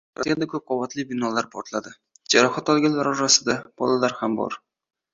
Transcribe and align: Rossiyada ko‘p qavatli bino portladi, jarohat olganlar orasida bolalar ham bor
Rossiyada 0.19 0.45
ko‘p 0.53 0.63
qavatli 0.71 1.05
bino 1.11 1.29
portladi, 1.57 1.93
jarohat 2.37 2.75
olganlar 2.77 3.13
orasida 3.15 3.61
bolalar 3.83 4.21
ham 4.25 4.43
bor 4.45 4.63